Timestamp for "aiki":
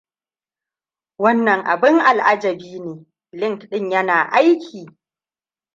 4.37-4.83